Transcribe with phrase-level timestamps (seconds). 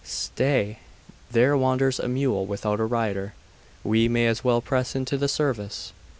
[0.03, 0.79] Stay!
[1.29, 3.35] there wanders a mule without a rider;
[3.83, 5.93] we may as well press into the service.